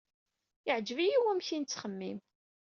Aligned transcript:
Yeɛjeb-iyi 0.65 1.17
wamek 1.23 1.47
ay 1.49 1.59
nettxemmim. 1.59 2.19